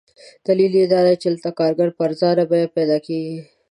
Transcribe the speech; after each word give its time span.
دلیل 0.47 0.73
یې 0.79 0.85
دادی 0.93 1.15
چې 1.21 1.27
دلته 1.31 1.49
کارګر 1.59 1.89
په 1.93 2.01
ارزانه 2.07 2.43
بیه 2.49 2.73
پیدا 2.75 2.97
کېږي. 3.05 3.37